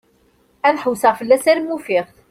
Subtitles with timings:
[0.67, 2.09] Ad ḥewseɣ fell-as arma ufiɣ-t.